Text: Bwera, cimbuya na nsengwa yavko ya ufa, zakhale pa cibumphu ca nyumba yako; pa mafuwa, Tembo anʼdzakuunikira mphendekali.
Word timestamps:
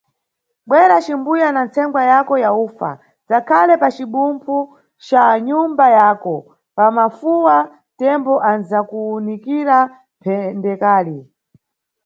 Bwera, 0.67 0.95
cimbuya 1.05 1.47
na 1.55 1.61
nsengwa 1.67 2.01
yavko 2.11 2.35
ya 2.43 2.51
ufa, 2.65 2.91
zakhale 3.29 3.73
pa 3.81 3.89
cibumphu 3.95 4.57
ca 5.05 5.23
nyumba 5.47 5.85
yako; 5.97 6.35
pa 6.75 6.85
mafuwa, 6.97 7.55
Tembo 7.99 8.33
anʼdzakuunikira 8.49 9.77
mphendekali. 10.19 11.17